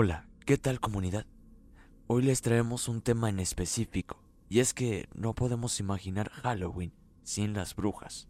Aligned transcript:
Hola, 0.00 0.28
¿qué 0.46 0.58
tal 0.58 0.78
comunidad? 0.78 1.26
Hoy 2.06 2.22
les 2.22 2.40
traemos 2.40 2.86
un 2.86 3.02
tema 3.02 3.30
en 3.30 3.40
específico, 3.40 4.22
y 4.48 4.60
es 4.60 4.72
que 4.72 5.08
no 5.12 5.34
podemos 5.34 5.80
imaginar 5.80 6.30
Halloween 6.30 6.92
sin 7.24 7.52
las 7.52 7.74
brujas. 7.74 8.28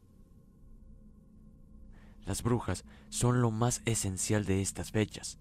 Las 2.24 2.42
brujas 2.42 2.86
son 3.11 3.42
lo 3.42 3.50
más 3.50 3.83
esencial 3.84 4.46
de 4.46 4.62
estas 4.62 4.92
fechas. 4.92 5.39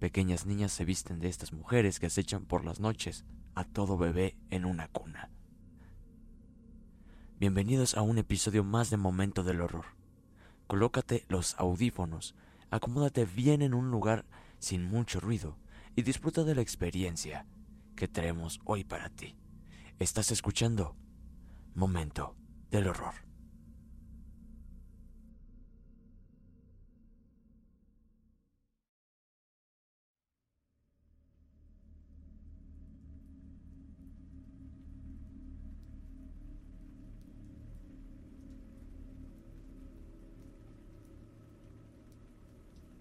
Pequeñas 0.00 0.44
niñas 0.44 0.72
se 0.72 0.84
visten 0.84 1.20
de 1.20 1.28
estas 1.28 1.52
mujeres 1.52 2.00
que 2.00 2.06
acechan 2.06 2.46
por 2.46 2.64
las 2.64 2.80
noches 2.80 3.24
a 3.54 3.62
todo 3.62 3.96
bebé 3.96 4.36
en 4.50 4.64
una 4.64 4.88
cuna. 4.88 5.30
Bienvenidos 7.38 7.96
a 7.96 8.02
un 8.02 8.18
episodio 8.18 8.64
más 8.64 8.90
de 8.90 8.96
Momento 8.96 9.44
del 9.44 9.60
Horror. 9.60 9.86
Colócate 10.66 11.26
los 11.28 11.54
audífonos, 11.60 12.34
acomódate 12.70 13.24
bien 13.24 13.62
en 13.62 13.72
un 13.72 13.92
lugar 13.92 14.24
sin 14.60 14.84
mucho 14.84 15.18
ruido 15.18 15.58
y 15.96 16.02
disfruta 16.02 16.44
de 16.44 16.54
la 16.54 16.62
experiencia 16.62 17.46
que 17.96 18.06
traemos 18.06 18.60
hoy 18.64 18.84
para 18.84 19.10
ti. 19.10 19.36
Estás 19.98 20.30
escuchando 20.30 20.96
Momento 21.74 22.36
del 22.70 22.86
Horror. 22.86 23.14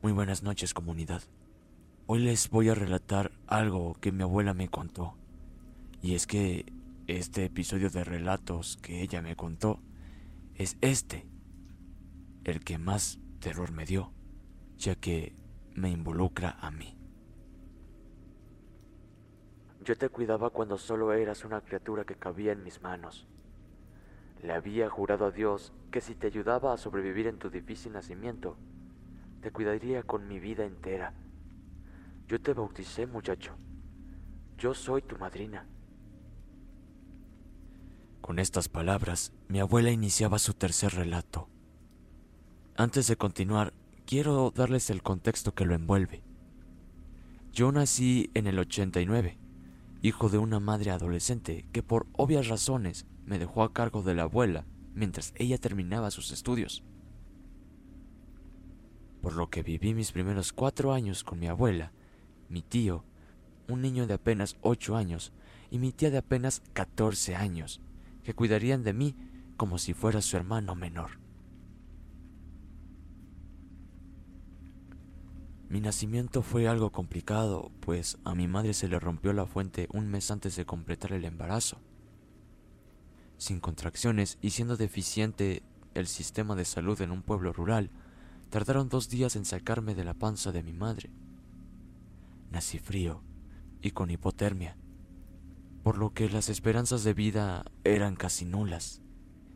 Muy 0.01 0.13
buenas 0.13 0.43
noches 0.43 0.73
comunidad. 0.73 1.21
Hoy 2.11 2.21
les 2.21 2.49
voy 2.49 2.69
a 2.69 2.73
relatar 2.73 3.29
algo 3.45 3.93
que 4.01 4.11
mi 4.11 4.23
abuela 4.23 4.55
me 4.55 4.67
contó. 4.67 5.13
Y 6.01 6.15
es 6.15 6.25
que 6.25 6.65
este 7.05 7.45
episodio 7.45 7.91
de 7.91 8.03
relatos 8.03 8.77
que 8.77 9.03
ella 9.03 9.21
me 9.21 9.35
contó 9.35 9.79
es 10.55 10.75
este, 10.81 11.27
el 12.45 12.63
que 12.63 12.79
más 12.79 13.19
terror 13.39 13.71
me 13.73 13.85
dio, 13.85 14.11
ya 14.75 14.95
que 14.95 15.35
me 15.75 15.91
involucra 15.91 16.57
a 16.59 16.71
mí. 16.71 16.97
Yo 19.85 19.95
te 19.95 20.09
cuidaba 20.09 20.49
cuando 20.49 20.79
solo 20.79 21.13
eras 21.13 21.45
una 21.45 21.61
criatura 21.61 22.05
que 22.05 22.15
cabía 22.15 22.53
en 22.53 22.63
mis 22.63 22.81
manos. 22.81 23.27
Le 24.41 24.53
había 24.53 24.89
jurado 24.89 25.27
a 25.27 25.31
Dios 25.31 25.73
que 25.91 26.01
si 26.01 26.15
te 26.15 26.25
ayudaba 26.25 26.73
a 26.73 26.77
sobrevivir 26.77 27.27
en 27.27 27.37
tu 27.37 27.51
difícil 27.51 27.93
nacimiento, 27.93 28.57
te 29.41 29.51
cuidaría 29.51 30.01
con 30.01 30.27
mi 30.27 30.39
vida 30.39 30.65
entera. 30.65 31.13
Yo 32.29 32.39
te 32.39 32.53
bauticé, 32.53 33.07
muchacho. 33.07 33.57
Yo 34.55 34.75
soy 34.75 35.01
tu 35.01 35.17
madrina. 35.17 35.67
Con 38.21 38.37
estas 38.37 38.69
palabras, 38.69 39.33
mi 39.47 39.59
abuela 39.59 39.89
iniciaba 39.89 40.37
su 40.37 40.53
tercer 40.53 40.93
relato. 40.93 41.49
Antes 42.75 43.07
de 43.07 43.15
continuar, 43.15 43.73
quiero 44.05 44.51
darles 44.51 44.91
el 44.91 45.01
contexto 45.01 45.55
que 45.55 45.65
lo 45.65 45.73
envuelve. 45.73 46.21
Yo 47.51 47.71
nací 47.71 48.29
en 48.35 48.45
el 48.45 48.59
89, 48.59 49.39
hijo 50.03 50.29
de 50.29 50.37
una 50.37 50.59
madre 50.59 50.91
adolescente 50.91 51.65
que 51.71 51.81
por 51.81 52.05
obvias 52.11 52.47
razones 52.47 53.07
me 53.25 53.39
dejó 53.39 53.63
a 53.63 53.73
cargo 53.73 54.03
de 54.03 54.13
la 54.13 54.23
abuela 54.23 54.67
mientras 54.93 55.33
ella 55.35 55.57
terminaba 55.57 56.11
sus 56.11 56.31
estudios. 56.31 56.83
Por 59.19 59.33
lo 59.33 59.49
que 59.49 59.63
viví 59.63 59.95
mis 59.95 60.11
primeros 60.11 60.53
cuatro 60.53 60.93
años 60.93 61.23
con 61.23 61.39
mi 61.39 61.47
abuela, 61.47 61.91
mi 62.49 62.61
tío, 62.61 63.03
un 63.67 63.81
niño 63.81 64.07
de 64.07 64.15
apenas 64.15 64.57
ocho 64.61 64.95
años, 64.95 65.31
y 65.71 65.79
mi 65.79 65.91
tía 65.91 66.09
de 66.09 66.17
apenas 66.17 66.61
catorce 66.73 67.35
años, 67.35 67.79
que 68.23 68.33
cuidarían 68.33 68.83
de 68.83 68.93
mí 68.93 69.15
como 69.55 69.77
si 69.77 69.93
fuera 69.93 70.21
su 70.21 70.35
hermano 70.37 70.75
menor. 70.75 71.19
Mi 75.69 75.81
nacimiento 75.81 76.41
fue 76.41 76.67
algo 76.67 76.91
complicado, 76.91 77.71
pues 77.81 78.17
a 78.23 78.33
mi 78.33 78.47
madre 78.47 78.73
se 78.73 78.87
le 78.87 78.99
rompió 78.99 79.33
la 79.33 79.45
fuente 79.45 79.87
un 79.93 80.07
mes 80.07 80.31
antes 80.31 80.55
de 80.55 80.65
completar 80.65 81.13
el 81.13 81.25
embarazo. 81.25 81.77
Sin 83.37 83.59
contracciones 83.59 84.39
y 84.41 84.49
siendo 84.49 84.77
deficiente 84.77 85.61
el 85.93 86.07
sistema 86.07 86.55
de 86.55 86.65
salud 86.65 86.99
en 87.01 87.11
un 87.11 87.21
pueblo 87.21 87.53
rural, 87.53 87.91
tardaron 88.49 88.89
dos 88.89 89.09
días 89.09 89.35
en 89.35 89.45
sacarme 89.45 89.93
de 89.93 90.03
la 90.03 90.15
panza 90.15 90.51
de 90.51 90.63
mi 90.63 90.73
madre. 90.73 91.11
Nací 92.51 92.79
frío 92.79 93.23
y 93.81 93.91
con 93.91 94.09
hipotermia, 94.09 94.77
por 95.83 95.97
lo 95.97 96.13
que 96.13 96.29
las 96.29 96.49
esperanzas 96.49 97.03
de 97.03 97.13
vida 97.13 97.65
eran 97.83 98.15
casi 98.15 98.45
nulas. 98.45 99.01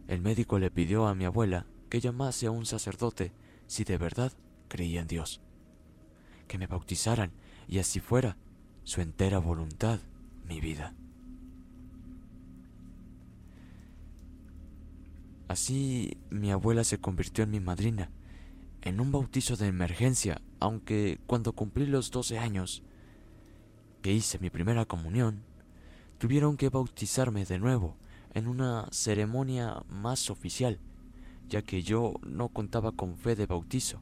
El 0.08 0.22
médico 0.22 0.60
le 0.60 0.72
pidió 0.72 1.08
a 1.08 1.16
mi 1.16 1.26
abuela 1.26 1.66
que 1.90 2.00
llamase 2.00 2.48
a 2.48 2.52
un 2.52 2.66
sacerdote 2.66 3.34
si 3.68 3.84
de 3.84 3.98
verdad 3.98 4.34
creía 4.68 5.02
en 5.02 5.08
Dios, 5.08 5.42
que 6.48 6.58
me 6.58 6.68
bautizaran 6.68 7.32
y 7.68 7.80
así 7.80 8.00
fuera 8.00 8.38
su 8.84 9.02
entera 9.02 9.40
voluntad, 9.40 10.00
mi 10.48 10.60
vida. 10.60 10.94
Así 15.48 16.18
mi 16.30 16.52
abuela 16.52 16.84
se 16.84 17.00
convirtió 17.00 17.44
en 17.44 17.52
mi 17.52 17.60
madrina, 17.60 18.10
en 18.82 19.00
un 19.00 19.12
bautizo 19.12 19.56
de 19.56 19.68
emergencia, 19.68 20.42
aunque 20.60 21.20
cuando 21.28 21.54
cumplí 21.54 21.86
los 21.86 22.12
12 22.12 22.40
años, 22.40 22.84
que 24.04 24.12
hice 24.12 24.38
mi 24.38 24.50
primera 24.52 24.86
comunión, 24.86 25.42
tuvieron 26.20 26.58
que 26.58 26.70
bautizarme 26.70 27.46
de 27.46 27.58
nuevo 27.58 27.96
en 28.34 28.48
una 28.48 28.86
ceremonia 28.92 29.82
más 29.88 30.30
oficial, 30.30 30.78
ya 31.48 31.62
que 31.62 31.84
yo 31.84 32.16
no 32.22 32.50
contaba 32.50 32.92
con 32.92 33.16
fe 33.16 33.36
de 33.36 33.46
bautizo. 33.46 34.02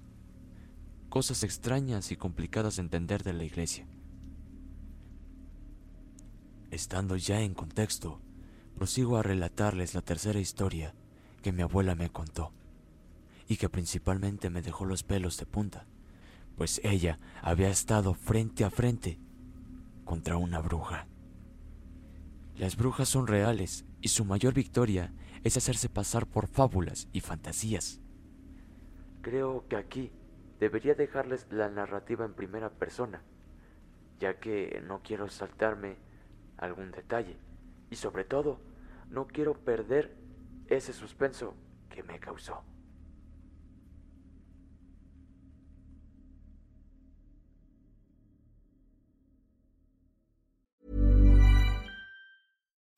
Cosas 1.10 1.44
extrañas 1.44 2.12
y 2.12 2.18
complicadas 2.18 2.78
de 2.78 2.82
entender 2.82 3.24
de 3.24 3.34
la 3.34 3.44
iglesia. 3.44 3.86
Estando 6.72 7.16
ya 7.16 7.42
en 7.42 7.54
contexto, 7.54 8.22
prosigo 8.76 9.18
a 9.18 9.24
relatarles 9.24 9.94
la 9.94 10.02
tercera 10.02 10.40
historia 10.40 10.96
que 11.44 11.52
mi 11.52 11.62
abuela 11.62 11.94
me 11.94 12.10
contó 12.10 12.52
y 13.48 13.58
que 13.58 13.70
principalmente 13.70 14.50
me 14.50 14.64
dejó 14.64 14.86
los 14.86 15.04
pelos 15.04 15.38
de 15.38 15.46
punta, 15.46 15.86
pues 16.56 16.82
ella 16.84 17.20
había 17.44 17.70
estado 17.70 18.16
frente 18.16 18.64
a 18.64 18.72
frente 18.72 19.20
contra 20.12 20.36
una 20.36 20.60
bruja. 20.60 21.08
Las 22.58 22.76
brujas 22.76 23.08
son 23.08 23.28
reales 23.28 23.86
y 24.02 24.10
su 24.10 24.26
mayor 24.26 24.54
victoria 24.54 25.14
es 25.46 25.56
hacerse 25.56 25.88
pasar 25.88 26.28
por 26.28 26.48
fábulas 26.48 27.08
y 27.14 27.22
fantasías. 27.22 28.02
Creo 29.22 29.66
que 29.70 29.78
aquí 29.78 30.12
debería 30.60 30.96
dejarles 30.96 31.48
la 31.50 31.70
narrativa 31.70 32.26
en 32.26 32.34
primera 32.34 32.72
persona, 32.72 33.22
ya 34.20 34.38
que 34.38 34.84
no 34.86 35.02
quiero 35.02 35.30
saltarme 35.30 35.96
algún 36.58 36.92
detalle 36.92 37.38
y 37.90 37.96
sobre 37.96 38.26
todo 38.26 38.60
no 39.10 39.28
quiero 39.28 39.54
perder 39.54 40.18
ese 40.68 40.92
suspenso 40.92 41.56
que 41.90 42.04
me 42.04 42.20
causó. 42.20 42.66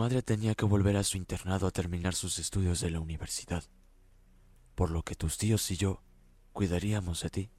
Madre 0.00 0.22
tenía 0.22 0.54
que 0.54 0.64
volver 0.64 0.96
a 0.96 1.04
su 1.04 1.18
internado 1.18 1.66
a 1.66 1.70
terminar 1.70 2.14
sus 2.14 2.38
estudios 2.38 2.80
de 2.80 2.88
la 2.88 3.00
universidad, 3.00 3.64
por 4.74 4.90
lo 4.90 5.02
que 5.02 5.14
tus 5.14 5.36
tíos 5.36 5.70
y 5.70 5.76
yo 5.76 6.02
cuidaríamos 6.54 7.22
de 7.22 7.28
ti. 7.28 7.50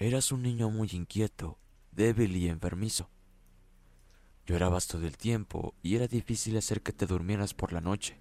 Eras 0.00 0.32
un 0.32 0.42
niño 0.42 0.70
muy 0.70 0.88
inquieto, 0.90 1.60
débil 1.92 2.36
y 2.36 2.48
enfermizo. 2.48 3.10
Llorabas 4.44 4.88
todo 4.88 5.06
el 5.06 5.16
tiempo 5.16 5.76
y 5.84 5.94
era 5.94 6.08
difícil 6.08 6.56
hacer 6.56 6.82
que 6.82 6.92
te 6.92 7.06
durmieras 7.06 7.54
por 7.54 7.72
la 7.72 7.80
noche. 7.80 8.18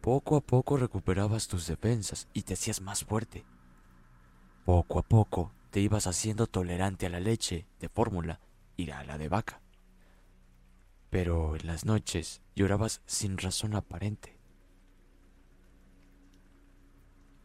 Poco 0.00 0.36
a 0.36 0.40
poco 0.42 0.76
recuperabas 0.76 1.48
tus 1.48 1.66
defensas 1.66 2.28
y 2.32 2.42
te 2.42 2.54
hacías 2.54 2.80
más 2.80 3.02
fuerte. 3.02 3.44
Poco 4.64 5.00
a 5.00 5.02
poco 5.02 5.52
te 5.72 5.80
ibas 5.80 6.06
haciendo 6.06 6.46
tolerante 6.46 7.06
a 7.06 7.10
la 7.10 7.18
leche 7.18 7.66
de 7.80 7.88
fórmula 7.88 8.38
y 8.76 8.90
a 8.90 9.02
la 9.02 9.18
de 9.18 9.28
vaca. 9.28 9.60
Pero 11.10 11.56
en 11.56 11.66
las 11.66 11.84
noches 11.84 12.42
llorabas 12.54 13.00
sin 13.06 13.38
razón 13.38 13.74
aparente. 13.74 14.36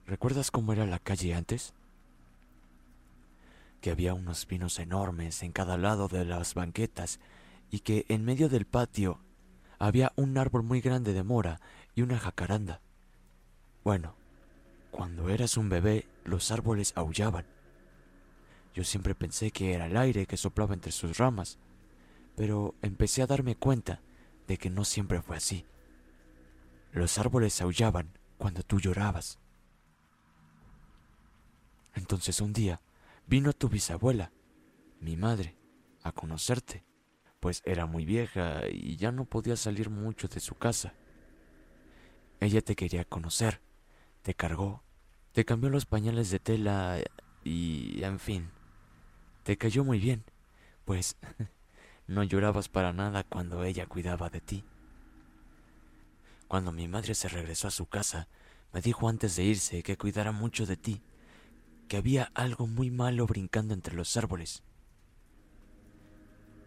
¿Recuerdas 0.06 0.52
cómo 0.52 0.74
era 0.74 0.86
la 0.86 1.00
calle 1.00 1.34
antes? 1.34 1.74
Que 3.80 3.92
había 3.92 4.14
unos 4.14 4.46
pinos 4.46 4.80
enormes 4.80 5.44
en 5.44 5.54
cada 5.54 5.78
lado 5.78 6.08
de 6.08 6.26
las 6.26 6.54
banquetas 6.54 7.20
y 7.72 7.80
que 7.80 8.06
en 8.10 8.26
medio 8.26 8.50
del 8.50 8.66
patio 8.66 9.20
había 9.80 10.12
un 10.16 10.38
árbol 10.38 10.64
muy 10.64 10.82
grande 10.82 11.14
de 11.14 11.24
mora 11.24 11.62
y 11.96 12.02
una 12.02 12.20
jacaranda. 12.20 12.82
Bueno, 13.84 14.16
cuando 14.92 15.30
eras 15.30 15.58
un 15.58 15.70
bebé 15.70 16.06
los 16.26 16.52
árboles 16.52 16.94
aullaban. 16.96 17.46
Yo 18.74 18.84
siempre 18.84 19.16
pensé 19.16 19.52
que 19.52 19.74
era 19.74 19.88
el 19.88 19.98
aire 19.98 20.26
que 20.26 20.38
soplaba 20.38 20.74
entre 20.74 20.92
sus 20.92 21.18
ramas, 21.18 21.58
pero 22.36 22.76
empecé 22.82 23.22
a 23.22 23.28
darme 23.28 23.56
cuenta 23.56 24.02
de 24.48 24.58
que 24.58 24.70
no 24.70 24.86
siempre 24.86 25.22
fue 25.22 25.38
así. 25.38 25.66
Los 26.92 27.18
árboles 27.18 27.62
aullaban 27.62 28.18
cuando 28.38 28.64
tú 28.64 28.80
llorabas. 28.80 29.40
Entonces 31.96 32.42
un 32.42 32.54
día 32.54 32.82
vino 33.28 33.54
tu 33.54 33.70
bisabuela, 33.70 34.32
mi 35.00 35.16
madre, 35.18 35.56
a 36.04 36.12
conocerte, 36.12 36.86
pues 37.40 37.62
era 37.66 37.86
muy 37.86 38.06
vieja 38.06 38.68
y 38.70 38.96
ya 38.98 39.12
no 39.12 39.26
podía 39.26 39.56
salir 39.56 39.90
mucho 39.90 40.28
de 40.28 40.40
su 40.40 40.56
casa. 40.56 40.94
Ella 42.40 42.62
te 42.62 42.76
quería 42.76 43.06
conocer, 43.06 43.62
te 44.22 44.34
cargó, 44.34 44.84
te 45.32 45.46
cambió 45.46 45.70
los 45.70 45.86
pañales 45.86 46.30
de 46.30 46.40
tela 46.40 47.00
y, 47.44 48.04
en 48.04 48.20
fin, 48.20 48.50
te 49.44 49.58
cayó 49.58 49.84
muy 49.84 50.00
bien, 50.00 50.24
pues 50.86 51.18
no 52.08 52.24
llorabas 52.24 52.70
para 52.70 52.94
nada 52.94 53.24
cuando 53.24 53.64
ella 53.64 53.86
cuidaba 53.86 54.30
de 54.30 54.42
ti. 54.42 54.64
Cuando 56.48 56.72
mi 56.72 56.88
madre 56.88 57.16
se 57.16 57.30
regresó 57.30 57.68
a 57.68 57.72
su 57.72 57.86
casa, 57.86 58.28
me 58.74 58.82
dijo 58.82 59.08
antes 59.08 59.36
de 59.36 59.44
irse 59.44 59.84
que 59.84 59.98
cuidara 59.98 60.32
mucho 60.32 60.66
de 60.66 60.78
ti, 60.78 61.02
que 61.88 61.98
había 61.98 62.32
algo 62.34 62.68
muy 62.68 62.92
malo 62.92 63.26
brincando 63.26 63.74
entre 63.74 63.96
los 63.96 64.18
árboles. 64.18 64.64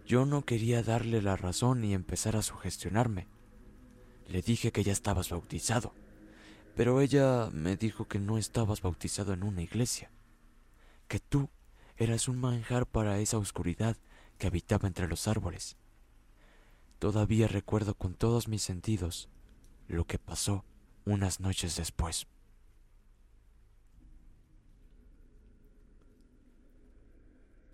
Yo 0.07 0.25
no 0.25 0.43
quería 0.45 0.83
darle 0.83 1.21
la 1.21 1.37
razón 1.37 1.85
y 1.85 1.93
empezar 1.93 2.37
a 2.37 2.43
sugestionarme. 2.43 3.27
Le 4.29 4.41
dije 4.41 4.71
que 4.71 4.85
ya 4.85 4.93
estabas 4.93 5.31
bautizado, 5.31 5.93
pero 6.77 7.01
ella 7.01 7.49
me 7.53 7.77
dijo 7.77 8.07
que 8.07 8.19
no 8.19 8.39
estabas 8.39 8.83
bautizado 8.83 9.33
en 9.33 9.43
una 9.43 9.63
iglesia, 9.63 10.11
que 11.09 11.19
tú 11.19 11.49
eras 11.97 12.29
un 12.29 12.39
manjar 12.39 12.87
para 12.87 13.19
esa 13.19 13.39
oscuridad 13.39 13.97
que 14.37 14.47
habitaba 14.47 14.87
entre 14.89 15.09
los 15.09 15.29
árboles. 15.29 15.77
Todavía 16.99 17.49
recuerdo 17.49 17.95
con 17.95 18.15
todos 18.15 18.49
mis 18.49 18.63
sentidos 18.63 19.29
lo 19.89 20.07
que 20.07 20.19
pasó 20.19 20.65
unas 21.05 21.41
noches 21.41 21.77
después. 21.77 22.27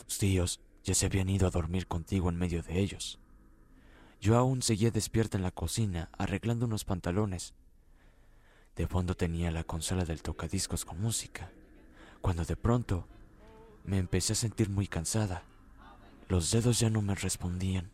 Tus 0.04 0.18
tíos 0.18 0.60
ya 0.84 0.94
se 0.94 1.06
habían 1.06 1.28
ido 1.28 1.46
a 1.46 1.50
dormir 1.50 1.86
contigo 1.86 2.28
en 2.28 2.36
medio 2.36 2.62
de 2.62 2.80
ellos. 2.80 3.18
Yo 4.20 4.36
aún 4.36 4.62
seguía 4.62 4.90
despierta 4.90 5.36
en 5.36 5.42
la 5.42 5.50
cocina 5.50 6.10
arreglando 6.18 6.66
unos 6.66 6.84
pantalones. 6.84 7.54
De 8.76 8.86
fondo 8.86 9.16
tenía 9.16 9.50
la 9.50 9.64
consola 9.64 10.04
del 10.04 10.22
tocadiscos 10.22 10.84
con 10.84 11.00
música, 11.00 11.50
cuando 12.20 12.44
de 12.44 12.56
pronto 12.56 13.06
me 13.84 13.98
empecé 13.98 14.32
a 14.32 14.36
sentir 14.36 14.70
muy 14.70 14.86
cansada. 14.86 15.44
Los 16.32 16.50
dedos 16.50 16.80
ya 16.80 16.88
no 16.88 17.02
me 17.02 17.14
respondían. 17.14 17.90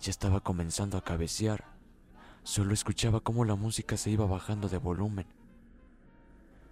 Ya 0.00 0.10
estaba 0.10 0.40
comenzando 0.40 0.96
a 0.96 1.04
cabecear. 1.04 1.66
Solo 2.44 2.72
escuchaba 2.72 3.20
cómo 3.20 3.44
la 3.44 3.56
música 3.56 3.98
se 3.98 4.08
iba 4.08 4.24
bajando 4.24 4.70
de 4.70 4.78
volumen. 4.78 5.26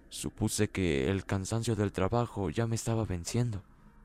Supuse 0.09 0.71
que 0.71 1.11
el 1.11 1.23
cansancio 1.23 1.75
del 1.75 1.91
trabajo 1.91 2.49
ya 2.49 2.65
me 2.65 2.73
estaba 2.73 3.05
venciendo. 3.05 3.61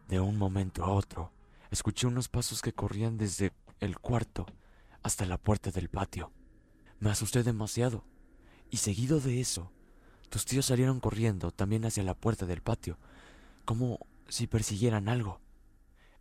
De 0.06 0.20
un 0.20 0.36
momento 0.36 0.84
a 0.84 0.90
otro, 0.90 1.32
escuché 1.70 2.06
unos 2.06 2.28
pasos 2.28 2.60
que 2.60 2.74
corrían 2.74 3.16
desde 3.16 3.54
el 3.80 3.98
cuarto 3.98 4.44
hasta 5.02 5.24
la 5.24 5.38
puerta 5.38 5.70
del 5.70 5.88
patio. 5.88 6.30
Me 6.98 7.08
asusté 7.08 7.42
demasiado. 7.42 8.04
Y 8.68 8.76
seguido 8.76 9.18
de 9.18 9.40
eso, 9.40 9.72
tus 10.28 10.44
tíos 10.44 10.66
salieron 10.66 11.00
corriendo 11.00 11.52
también 11.52 11.86
hacia 11.86 12.02
la 12.02 12.12
puerta 12.12 12.44
del 12.44 12.60
patio, 12.60 12.98
como 13.64 14.00
si 14.28 14.46
persiguieran 14.46 15.08
algo. 15.08 15.40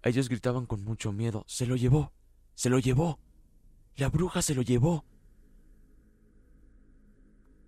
Ellos 0.01 0.29
gritaban 0.29 0.65
con 0.65 0.83
mucho 0.83 1.11
miedo, 1.11 1.43
se 1.47 1.65
lo 1.65 1.75
llevó, 1.75 2.13
se 2.55 2.69
lo 2.69 2.79
llevó, 2.79 3.19
la 3.97 4.09
bruja 4.09 4.41
se 4.41 4.55
lo 4.55 4.61
llevó. 4.61 5.03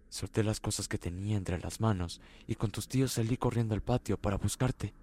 Solté 0.08 0.44
las 0.44 0.60
cosas 0.60 0.88
que 0.88 0.98
tenía 0.98 1.38
entre 1.38 1.60
las 1.60 1.80
manos 1.82 2.22
y 2.48 2.56
con 2.56 2.72
tus 2.72 2.88
tíos 2.88 3.14
salí 3.14 3.38
corriendo 3.38 3.74
al 3.74 3.82
patio 3.82 4.18
para 4.18 4.38
buscarte. 4.38 4.94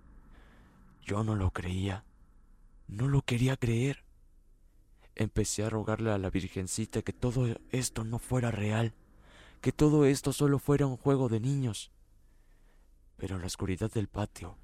Yo 1.02 1.23
no 1.25 1.35
lo 1.35 1.50
creía, 1.50 2.04
no 2.87 3.08
lo 3.08 3.23
quería 3.23 3.56
creer. 3.56 4.04
Empecé 5.14 5.64
a 5.64 5.70
rogarle 5.70 6.12
a 6.12 6.18
la 6.18 6.30
Virgencita 6.30 7.02
que 7.02 7.12
todo 7.12 7.47
esto 7.70 8.04
no 8.04 8.18
fuera 8.18 8.50
real, 8.50 8.94
que 9.61 9.73
todo 9.73 10.04
esto 10.04 10.32
solo 10.32 10.58
fuera 10.58 10.87
un 10.87 10.97
juego 10.97 11.28
de 11.28 11.40
niños. 11.40 11.90
Pero 13.16 13.35
en 13.35 13.40
la 13.42 13.49
oscuridad 13.49 13.90
del 13.90 14.08
patio, 14.08 14.56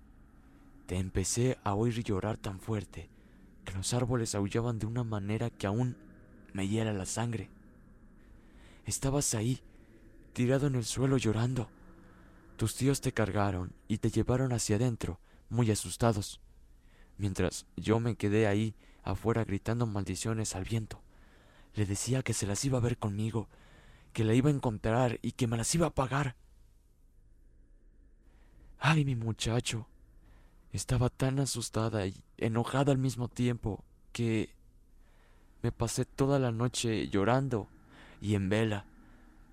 te 0.87 0.99
empecé 0.99 1.59
a 1.65 1.75
oír 1.75 2.03
llorar 2.03 2.37
tan 2.37 2.61
fuerte 2.61 3.09
que 3.65 3.73
los 3.73 3.95
árboles 3.95 4.35
aullaban 4.35 4.79
de 4.79 4.87
una 4.87 5.05
manera 5.05 5.51
que 5.51 5.67
aún 5.67 5.97
me 6.53 6.69
hiela 6.69 6.93
la 6.93 7.07
sangre. 7.07 7.51
Estabas 8.85 9.35
ahí, 9.35 9.61
tirado 10.35 10.67
en 10.67 10.75
el 10.75 10.85
suelo 10.85 11.17
llorando. 11.17 11.69
Tus 12.57 12.75
tíos 12.75 13.01
te 13.01 13.13
cargaron 13.13 13.73
y 13.89 13.99
te 13.99 14.11
llevaron 14.11 14.53
hacia 14.53 14.77
adentro, 14.77 15.19
muy 15.49 15.71
asustados, 15.71 16.41
mientras 17.19 17.67
yo 17.77 17.99
me 17.99 18.17
quedé 18.17 18.47
ahí 18.47 18.75
afuera 19.03 19.45
gritando 19.45 19.87
maldiciones 19.87 20.55
al 20.55 20.65
viento. 20.65 21.03
Le 21.75 21.87
decía 21.87 22.23
que 22.23 22.35
se 22.35 22.47
las 22.47 22.65
iba 22.65 22.79
a 22.79 22.83
ver 22.83 22.99
conmigo, 22.99 23.49
que 24.13 24.25
la 24.25 24.35
iba 24.35 24.51
a 24.51 24.53
encontrar 24.55 25.19
y 25.23 25.33
que 25.33 25.47
me 25.47 25.57
las 25.57 25.75
iba 25.75 25.89
a 25.89 25.95
pagar. 25.95 26.37
Ay, 28.79 29.05
mi 29.05 29.17
muchacho. 29.17 29.89
Estaba 30.75 31.09
tan 31.09 31.39
asustada 31.39 32.05
y 32.05 32.21
enojada 32.37 32.91
al 32.91 32.99
mismo 32.99 33.29
tiempo 33.29 33.85
que 34.13 34.53
me 35.63 35.71
pasé 35.71 36.05
toda 36.05 36.41
la 36.41 36.51
noche 36.51 37.09
llorando 37.09 37.69
y 38.21 38.35
en 38.35 38.49
vela 38.49 38.85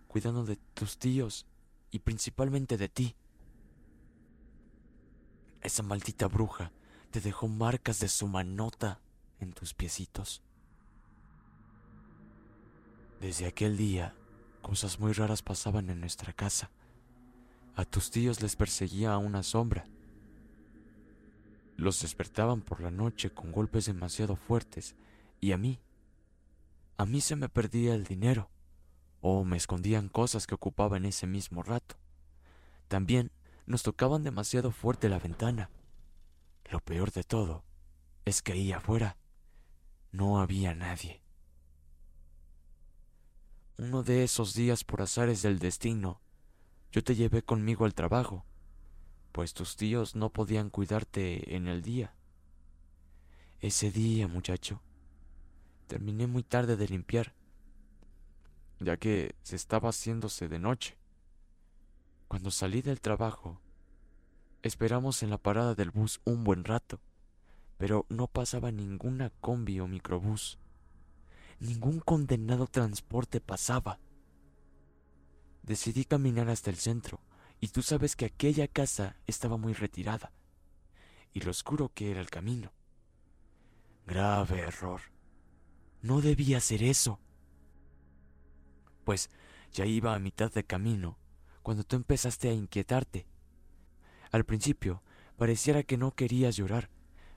cuidando 0.07 0.45
de 0.45 0.55
tus 0.73 0.97
tíos 0.97 1.45
y 1.91 1.99
principalmente 1.99 2.75
de 2.75 2.89
ti. 2.89 3.15
Esa 5.61 5.83
maldita 5.83 6.27
bruja 6.27 6.71
te 7.11 7.21
dejó 7.21 7.47
marcas 7.47 7.99
de 7.99 8.07
su 8.07 8.27
manota 8.27 8.99
en 9.39 9.53
tus 9.53 9.75
piecitos. 9.75 10.41
Desde 13.19 13.45
aquel 13.45 13.77
día, 13.77 14.15
cosas 14.63 14.99
muy 14.99 15.13
raras 15.13 15.43
pasaban 15.43 15.91
en 15.91 15.99
nuestra 15.99 16.33
casa. 16.33 16.71
A 17.75 17.85
tus 17.85 18.09
tíos 18.09 18.41
les 18.41 18.55
perseguía 18.55 19.15
una 19.19 19.43
sombra. 19.43 19.85
Los 21.81 21.99
despertaban 21.99 22.61
por 22.61 22.79
la 22.79 22.91
noche 22.91 23.31
con 23.31 23.51
golpes 23.51 23.87
demasiado 23.87 24.35
fuertes 24.35 24.95
y 25.39 25.51
a 25.51 25.57
mí, 25.57 25.79
a 26.97 27.07
mí 27.07 27.21
se 27.21 27.35
me 27.35 27.49
perdía 27.49 27.95
el 27.95 28.03
dinero 28.03 28.51
o 29.19 29.43
me 29.43 29.57
escondían 29.57 30.07
cosas 30.07 30.45
que 30.45 30.53
ocupaba 30.53 30.97
en 30.97 31.05
ese 31.05 31.25
mismo 31.25 31.63
rato. 31.63 31.95
También 32.87 33.31
nos 33.65 33.81
tocaban 33.81 34.21
demasiado 34.21 34.69
fuerte 34.69 35.09
la 35.09 35.17
ventana. 35.17 35.71
Lo 36.69 36.81
peor 36.81 37.11
de 37.11 37.23
todo 37.23 37.63
es 38.25 38.43
que 38.43 38.51
ahí 38.51 38.71
afuera 38.71 39.17
no 40.11 40.39
había 40.39 40.75
nadie. 40.75 41.23
Uno 43.79 44.03
de 44.03 44.23
esos 44.23 44.53
días 44.53 44.83
por 44.83 45.01
azares 45.01 45.41
del 45.41 45.57
destino, 45.57 46.21
yo 46.91 47.03
te 47.03 47.15
llevé 47.15 47.41
conmigo 47.41 47.85
al 47.85 47.95
trabajo, 47.95 48.45
pues 49.31 49.53
tus 49.53 49.75
tíos 49.75 50.15
no 50.15 50.29
podían 50.29 50.69
cuidarte 50.69 51.55
en 51.55 51.67
el 51.67 51.81
día. 51.81 52.13
Ese 53.59 53.91
día, 53.91 54.27
muchacho, 54.27 54.81
terminé 55.87 56.27
muy 56.27 56.43
tarde 56.43 56.75
de 56.75 56.87
limpiar 56.87 57.33
ya 58.83 58.97
que 58.97 59.35
se 59.43 59.55
estaba 59.55 59.89
haciéndose 59.89 60.47
de 60.47 60.59
noche. 60.59 60.97
Cuando 62.27 62.51
salí 62.51 62.81
del 62.81 62.99
trabajo, 62.99 63.61
esperamos 64.63 65.23
en 65.23 65.29
la 65.29 65.37
parada 65.37 65.75
del 65.75 65.91
bus 65.91 66.21
un 66.25 66.43
buen 66.43 66.63
rato, 66.63 66.99
pero 67.77 68.05
no 68.09 68.27
pasaba 68.27 68.71
ninguna 68.71 69.31
combi 69.41 69.79
o 69.79 69.87
microbús. 69.87 70.57
Ningún 71.59 71.99
condenado 71.99 72.67
transporte 72.67 73.39
pasaba. 73.39 73.99
Decidí 75.63 76.05
caminar 76.05 76.49
hasta 76.49 76.71
el 76.71 76.77
centro, 76.77 77.19
y 77.61 77.69
tú 77.69 77.81
sabes 77.81 78.17
que 78.17 78.25
aquella 78.25 78.67
casa 78.67 79.15
estaba 79.25 79.55
muy 79.55 79.71
retirada, 79.71 80.33
y 81.31 81.39
lo 81.39 81.51
oscuro 81.51 81.93
que 81.93 82.11
era 82.11 82.19
el 82.19 82.29
camino. 82.29 82.73
Grave 84.05 84.59
error. 84.59 85.01
No 86.01 86.19
debía 86.19 86.57
hacer 86.57 86.83
eso 86.83 87.21
pues 89.03 89.29
ya 89.73 89.85
iba 89.85 90.13
a 90.13 90.19
mitad 90.19 90.51
de 90.51 90.63
camino 90.63 91.17
cuando 91.63 91.83
tú 91.83 91.95
empezaste 91.95 92.49
a 92.49 92.53
inquietarte. 92.53 93.27
Al 94.31 94.45
principio 94.45 95.03
pareciera 95.37 95.83
que 95.83 95.97
no 95.97 96.11
querías 96.11 96.55
llorar, 96.55 96.89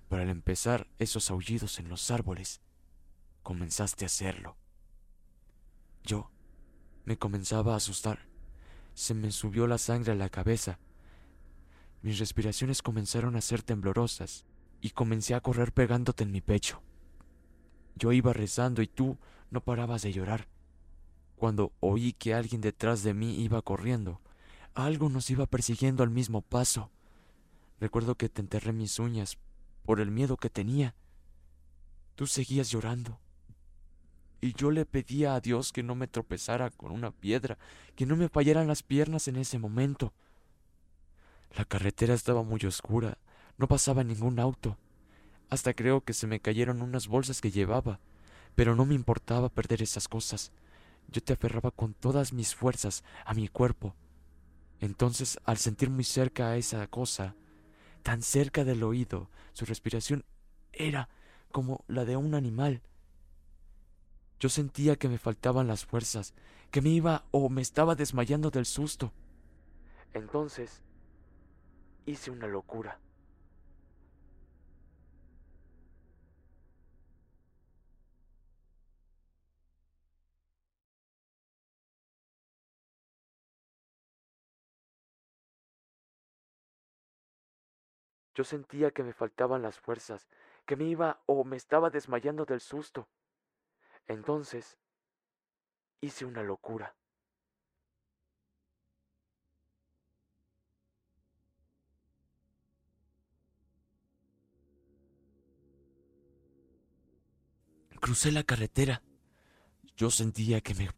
pero 0.09 0.23
al 0.23 0.29
empezar 0.29 0.89
esos 0.99 1.31
aullidos 1.31 1.79
en 1.79 1.89
los 1.89 2.11
árboles, 2.11 2.61
comenzaste 3.43 4.05
a 4.05 4.07
hacerlo. 4.07 4.57
Yo 6.03 6.31
me 7.05 7.17
comenzaba 7.17 7.75
a 7.75 7.77
asustar. 7.77 8.29
Se 8.95 9.15
me 9.15 9.31
subió 9.31 9.67
la 9.67 9.79
sangre 9.79 10.13
a 10.13 10.17
la 10.17 10.29
cabeza. 10.29 10.79
Mis 12.03 12.19
respiraciones 12.19 12.83
comenzaron 12.83 13.37
a 13.37 13.41
ser 13.41 13.63
temblorosas 13.63 14.45
y 14.81 14.91
comencé 14.91 15.35
a 15.35 15.41
correr 15.41 15.73
pegándote 15.73 16.25
en 16.25 16.33
mi 16.33 16.41
pecho. 16.41 16.83
Yo 17.97 18.13
iba 18.13 18.33
rezando 18.33 18.83
y 18.83 18.87
tú 18.87 19.19
no 19.51 19.63
parabas 19.63 20.03
de 20.03 20.13
llorar 20.13 20.49
cuando 21.37 21.73
oí 21.81 22.13
que 22.15 22.35
alguien 22.35 22.61
detrás 22.61 23.03
de 23.03 23.15
mí 23.15 23.41
iba 23.43 23.61
corriendo. 23.63 24.21
Algo 24.75 25.09
nos 25.09 25.29
iba 25.31 25.47
persiguiendo 25.47 26.03
al 26.03 26.11
mismo 26.11 26.41
paso. 26.41 26.91
Recuerdo 27.81 28.15
que 28.15 28.29
te 28.29 28.41
enterré 28.41 28.73
mis 28.73 28.99
uñas 28.99 29.37
por 29.85 30.01
el 30.01 30.11
miedo 30.11 30.37
que 30.37 30.51
tenía. 30.51 30.95
Tú 32.15 32.27
seguías 32.27 32.71
llorando. 32.71 33.21
Y 34.45 34.53
yo 34.53 34.71
le 34.71 34.85
pedía 34.85 35.35
a 35.35 35.41
Dios 35.41 35.73
que 35.73 35.83
no 35.83 35.95
me 35.95 36.07
tropezara 36.07 36.69
con 36.69 36.93
una 36.93 37.11
piedra, 37.13 37.57
que 37.97 38.05
no 38.05 38.15
me 38.15 38.29
fallaran 38.29 38.69
las 38.69 38.83
piernas 38.83 39.27
en 39.27 39.37
ese 39.37 39.59
momento. 39.59 40.13
La 41.57 41.65
carretera 41.65 42.13
estaba 42.13 42.43
muy 42.43 42.61
oscura, 42.67 43.17
no 43.57 43.69
pasaba 43.69 44.05
ningún 44.05 44.39
auto. 44.39 44.77
Hasta 45.49 45.73
creo 45.73 46.03
que 46.03 46.13
se 46.13 46.27
me 46.27 46.41
cayeron 46.41 46.83
unas 46.83 47.09
bolsas 47.09 47.41
que 47.41 47.51
llevaba, 47.51 48.01
pero 48.55 48.77
no 48.77 48.85
me 48.85 48.95
importaba 48.95 49.49
perder 49.49 49.81
esas 49.81 50.09
cosas. 50.09 50.53
Yo 51.09 51.23
te 51.23 51.33
aferraba 51.33 51.71
con 51.71 51.95
todas 51.95 52.35
mis 52.35 52.55
fuerzas 52.55 53.03
a 53.25 53.33
mi 53.33 53.49
cuerpo. 53.49 53.95
Entonces, 54.79 55.39
al 55.45 55.57
sentir 55.57 55.89
muy 55.89 56.05
cerca 56.05 56.49
a 56.49 56.59
esa 56.59 56.87
cosa, 56.89 57.35
tan 58.03 58.21
cerca 58.21 58.63
del 58.63 58.83
oído, 58.83 59.31
su 59.55 59.65
respiración 59.65 60.23
era 60.71 61.09
como 61.51 61.83
la 61.89 62.05
de 62.05 62.19
un 62.19 62.35
animal. 62.35 62.83
Yo 64.45 64.51
sentía 64.51 64.97
que 64.97 65.09
me 65.09 65.17
faltaban 65.17 65.69
las 65.69 65.87
fuerzas, 65.87 66.35
que 66.71 66.83
me 66.83 66.91
iba 66.91 67.25
o 67.31 67.49
me 67.49 67.63
estaba 67.63 67.95
desmayando 67.95 68.51
del 68.51 68.67
susto. 68.67 69.11
Entonces, 70.13 70.83
hice 72.05 72.31
una 72.31 72.47
locura. 72.47 73.01
Yo 88.35 88.45
sentía 88.45 88.91
que 88.91 89.03
me 89.03 89.15
faltaban 89.15 89.63
las 89.63 89.81
fuerzas, 89.81 90.29
que 90.67 90.77
me 90.77 90.85
iba 90.85 91.23
o 91.25 91.45
me 91.45 91.57
estaba 91.57 91.89
desmayando 91.89 92.45
del 92.45 92.61
susto. 92.61 93.09
Entonces 94.07 94.79
hice 96.01 96.25
una 96.25 96.43
locura. 96.43 96.95
Crucé 108.01 108.33
la 108.33 108.43
carretera. 108.43 109.03
Yo 109.97 110.11
sentía 110.11 110.61
que 110.61 110.75
me 110.75 110.91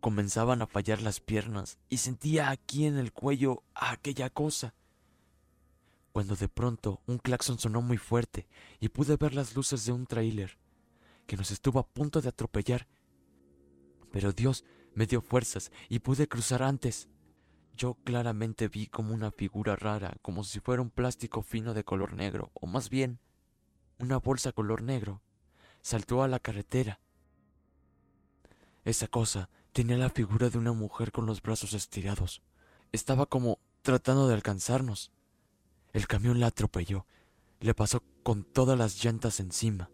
comenzaban 0.00 0.62
a 0.62 0.66
fallar 0.66 1.02
las 1.02 1.18
piernas 1.18 1.78
y 1.88 1.96
sentía 1.96 2.50
aquí 2.50 2.86
en 2.86 2.98
el 2.98 3.12
cuello 3.12 3.64
aquella 3.74 4.30
cosa 4.30 4.74
cuando 6.12 6.36
de 6.36 6.48
pronto 6.48 7.00
un 7.06 7.18
claxon 7.18 7.58
sonó 7.58 7.82
muy 7.82 7.96
fuerte 7.96 8.46
y 8.78 8.88
pude 8.90 9.16
ver 9.16 9.34
las 9.34 9.56
luces 9.56 9.84
de 9.84 9.90
un 9.90 10.06
tráiler 10.06 10.58
que 11.26 11.36
nos 11.36 11.50
estuvo 11.50 11.78
a 11.78 11.86
punto 11.86 12.20
de 12.20 12.28
atropellar. 12.28 12.86
Pero 14.10 14.32
Dios 14.32 14.64
me 14.94 15.06
dio 15.06 15.20
fuerzas 15.20 15.72
y 15.88 15.98
pude 15.98 16.28
cruzar 16.28 16.62
antes. 16.62 17.08
Yo 17.76 17.94
claramente 18.04 18.68
vi 18.68 18.86
como 18.86 19.12
una 19.12 19.32
figura 19.32 19.74
rara, 19.74 20.16
como 20.22 20.44
si 20.44 20.60
fuera 20.60 20.82
un 20.82 20.90
plástico 20.90 21.42
fino 21.42 21.74
de 21.74 21.84
color 21.84 22.14
negro, 22.14 22.50
o 22.54 22.66
más 22.66 22.88
bien, 22.88 23.18
una 23.98 24.18
bolsa 24.18 24.52
color 24.52 24.82
negro, 24.82 25.22
saltó 25.82 26.22
a 26.22 26.28
la 26.28 26.38
carretera. 26.38 27.00
Esa 28.84 29.08
cosa 29.08 29.48
tenía 29.72 29.96
la 29.96 30.10
figura 30.10 30.50
de 30.50 30.58
una 30.58 30.72
mujer 30.72 31.10
con 31.10 31.26
los 31.26 31.42
brazos 31.42 31.72
estirados. 31.72 32.42
Estaba 32.92 33.26
como 33.26 33.58
tratando 33.82 34.28
de 34.28 34.34
alcanzarnos. 34.34 35.10
El 35.92 36.06
camión 36.06 36.38
la 36.38 36.48
atropelló, 36.48 37.06
le 37.60 37.74
pasó 37.74 38.02
con 38.22 38.44
todas 38.44 38.78
las 38.78 39.02
llantas 39.02 39.40
encima. 39.40 39.90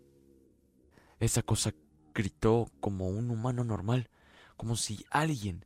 Esa 1.21 1.43
cosa 1.43 1.75
gritó 2.15 2.71
como 2.81 3.09
un 3.09 3.31
humano 3.31 3.63
normal, 3.63 4.09
como 4.57 4.77
si 4.77 5.05
alguien, 5.11 5.65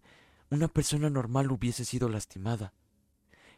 una 0.50 0.68
persona 0.68 1.10
normal, 1.10 1.50
hubiese 1.50 1.84
sido 1.84 2.08
lastimada. 2.08 2.72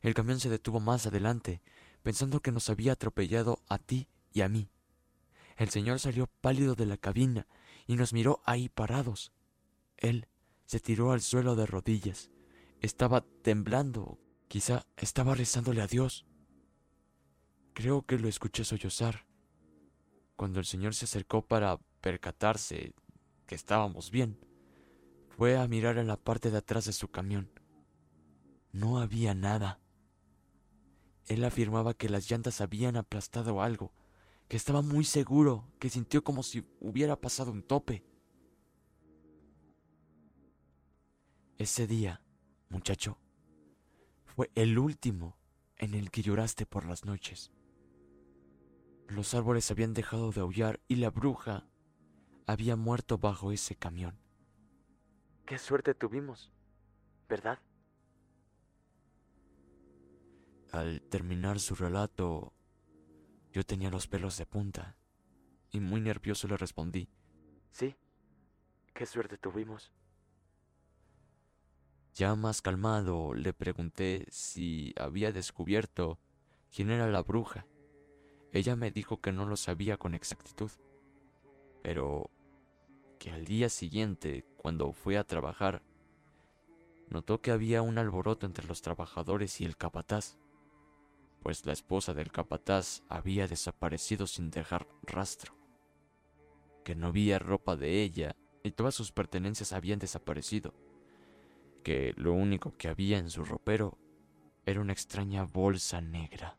El 0.02 0.14
camión 0.14 0.38
se 0.38 0.50
detuvo 0.50 0.78
más 0.78 1.06
adelante, 1.06 1.62
pensando 2.02 2.40
que 2.40 2.52
nos 2.52 2.70
había 2.70 2.92
atropellado 2.92 3.62
a 3.68 3.78
ti 3.78 4.08
y 4.32 4.42
a 4.42 4.48
mí. 4.48 4.68
El 5.56 5.70
señor 5.70 5.98
salió 5.98 6.28
pálido 6.40 6.74
de 6.74 6.86
la 6.86 6.98
cabina 6.98 7.46
y 7.86 7.96
nos 7.96 8.12
miró 8.12 8.40
ahí 8.44 8.68
parados. 8.68 9.32
Él 9.96 10.28
se 10.66 10.80
tiró 10.80 11.12
al 11.12 11.22
suelo 11.22 11.56
de 11.56 11.66
rodillas. 11.66 12.30
Estaba 12.80 13.24
temblando, 13.42 14.18
quizá 14.48 14.86
estaba 14.96 15.34
rezándole 15.34 15.80
a 15.80 15.86
Dios. 15.86 16.26
Creo 17.72 18.02
que 18.02 18.18
lo 18.18 18.28
escuché 18.28 18.64
sollozar. 18.64 19.25
Cuando 20.36 20.60
el 20.60 20.66
señor 20.66 20.94
se 20.94 21.06
acercó 21.06 21.42
para 21.42 21.78
percatarse 22.00 22.94
que 23.46 23.54
estábamos 23.54 24.10
bien, 24.10 24.38
fue 25.30 25.56
a 25.56 25.66
mirar 25.66 25.98
en 25.98 26.06
la 26.06 26.16
parte 26.16 26.50
de 26.50 26.58
atrás 26.58 26.84
de 26.84 26.92
su 26.92 27.08
camión. 27.08 27.50
No 28.72 28.98
había 28.98 29.34
nada. 29.34 29.80
Él 31.26 31.44
afirmaba 31.44 31.94
que 31.94 32.10
las 32.10 32.30
llantas 32.30 32.60
habían 32.60 32.96
aplastado 32.96 33.62
algo, 33.62 33.92
que 34.48 34.56
estaba 34.56 34.82
muy 34.82 35.04
seguro, 35.04 35.72
que 35.78 35.90
sintió 35.90 36.22
como 36.22 36.42
si 36.42 36.64
hubiera 36.80 37.16
pasado 37.16 37.50
un 37.50 37.62
tope. 37.62 38.04
Ese 41.58 41.86
día, 41.86 42.22
muchacho, 42.68 43.18
fue 44.24 44.50
el 44.54 44.78
último 44.78 45.36
en 45.78 45.94
el 45.94 46.10
que 46.10 46.22
lloraste 46.22 46.66
por 46.66 46.84
las 46.84 47.06
noches. 47.06 47.50
Los 49.16 49.32
árboles 49.32 49.70
habían 49.70 49.94
dejado 49.94 50.30
de 50.30 50.42
aullar 50.42 50.78
y 50.88 50.96
la 50.96 51.08
bruja 51.08 51.66
había 52.46 52.76
muerto 52.76 53.16
bajo 53.16 53.50
ese 53.50 53.74
camión. 53.74 54.18
Qué 55.46 55.56
suerte 55.56 55.94
tuvimos, 55.94 56.52
¿verdad? 57.26 57.58
Al 60.70 61.00
terminar 61.00 61.60
su 61.60 61.74
relato, 61.74 62.52
yo 63.52 63.64
tenía 63.64 63.88
los 63.88 64.06
pelos 64.06 64.36
de 64.36 64.44
punta 64.44 64.98
y 65.70 65.80
muy 65.80 66.02
nervioso 66.02 66.46
le 66.46 66.58
respondí, 66.58 67.08
sí, 67.70 67.96
qué 68.92 69.06
suerte 69.06 69.38
tuvimos. 69.38 69.94
Ya 72.12 72.34
más 72.34 72.60
calmado 72.60 73.32
le 73.32 73.54
pregunté 73.54 74.26
si 74.28 74.92
había 75.00 75.32
descubierto 75.32 76.18
quién 76.70 76.90
era 76.90 77.08
la 77.08 77.22
bruja. 77.22 77.66
Ella 78.52 78.76
me 78.76 78.90
dijo 78.90 79.20
que 79.20 79.32
no 79.32 79.46
lo 79.46 79.56
sabía 79.56 79.96
con 79.96 80.14
exactitud, 80.14 80.70
pero 81.82 82.30
que 83.18 83.30
al 83.30 83.44
día 83.44 83.68
siguiente, 83.68 84.44
cuando 84.56 84.92
fue 84.92 85.18
a 85.18 85.24
trabajar, 85.24 85.82
notó 87.08 87.40
que 87.40 87.50
había 87.50 87.82
un 87.82 87.98
alboroto 87.98 88.46
entre 88.46 88.66
los 88.66 88.82
trabajadores 88.82 89.60
y 89.60 89.64
el 89.64 89.76
capataz 89.76 90.38
pues 91.46 91.64
la 91.64 91.72
esposa 91.72 92.12
del 92.12 92.32
capataz 92.32 93.04
había 93.08 93.46
desaparecido 93.46 94.26
sin 94.26 94.50
dejar 94.50 94.88
rastro, 95.04 95.54
que 96.82 96.96
no 96.96 97.06
había 97.06 97.38
ropa 97.38 97.76
de 97.76 98.02
ella 98.02 98.34
y 98.64 98.72
todas 98.72 98.96
sus 98.96 99.12
pertenencias 99.12 99.72
habían 99.72 100.00
desaparecido, 100.00 100.74
que 101.84 102.14
lo 102.16 102.32
único 102.32 102.76
que 102.76 102.88
había 102.88 103.18
en 103.18 103.30
su 103.30 103.44
ropero 103.44 103.96
era 104.64 104.80
una 104.80 104.92
extraña 104.92 105.44
bolsa 105.44 106.00
negra. 106.00 106.58